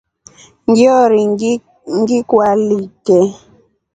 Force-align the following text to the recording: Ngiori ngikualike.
Ngiori 0.69 1.19
ngikualike. 1.99 3.19